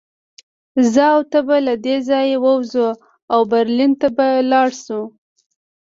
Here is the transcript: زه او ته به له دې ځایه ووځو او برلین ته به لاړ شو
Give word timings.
زه 0.91 1.03
او 1.13 1.21
ته 1.31 1.39
به 1.47 1.57
له 1.67 1.73
دې 1.85 1.95
ځایه 2.09 2.37
ووځو 2.43 2.89
او 3.33 3.39
برلین 3.51 3.91
ته 4.01 4.07
به 4.17 4.27
لاړ 4.51 4.69
شو 4.83 5.01